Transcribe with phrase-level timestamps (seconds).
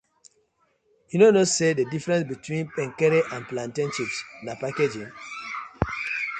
[1.09, 5.11] Yu no kno say di difference between Kpekere and plantain chips na packaging.